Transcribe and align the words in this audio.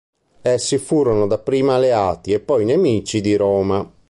Essi 0.41 0.79
furono 0.79 1.27
dapprima 1.27 1.75
alleati 1.75 2.31
e 2.33 2.39
poi 2.39 2.65
nemici 2.65 3.21
di 3.21 3.35
Roma. 3.35 3.87